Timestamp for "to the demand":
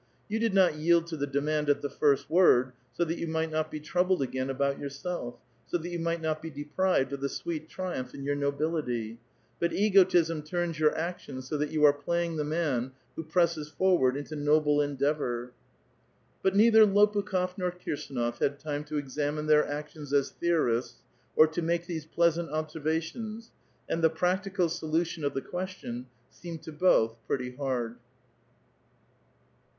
1.09-1.69